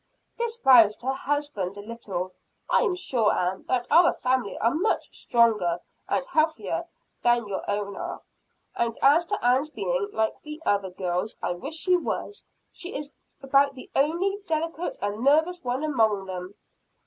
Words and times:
This 0.35 0.57
roused 0.65 1.03
her 1.03 1.13
husband 1.13 1.77
a 1.77 1.81
little. 1.81 2.33
"I 2.67 2.79
am 2.79 2.95
sure, 2.95 3.31
Ann, 3.31 3.65
that 3.67 3.85
our 3.91 4.13
family 4.15 4.57
are 4.57 4.73
much 4.73 5.15
stronger 5.15 5.79
and 6.09 6.25
healthier 6.25 6.85
than 7.21 7.45
your 7.47 7.63
own 7.69 7.95
are. 7.95 8.23
And 8.75 8.97
as 9.03 9.25
to 9.25 9.45
Ann's 9.45 9.69
being 9.69 10.09
like 10.11 10.41
the 10.41 10.59
other 10.65 10.89
girls, 10.89 11.37
I 11.43 11.51
wish 11.51 11.75
she 11.75 11.97
was. 11.97 12.43
She 12.71 12.95
is 12.95 13.11
about 13.43 13.75
the 13.75 13.91
only 13.95 14.39
delicate 14.47 14.97
and 15.03 15.23
nervous 15.23 15.63
one 15.63 15.83
among 15.83 16.25
them." 16.25 16.55